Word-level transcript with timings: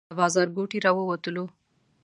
له 0.09 0.13
بازارګوټي 0.19 0.77
راووتلو. 0.85 1.45